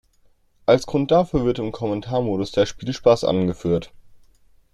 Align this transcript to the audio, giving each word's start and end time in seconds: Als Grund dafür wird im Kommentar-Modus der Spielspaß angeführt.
Als 0.65 0.87
Grund 0.87 1.11
dafür 1.11 1.45
wird 1.45 1.59
im 1.59 1.71
Kommentar-Modus 1.71 2.51
der 2.51 2.65
Spielspaß 2.65 3.23
angeführt. 3.23 3.91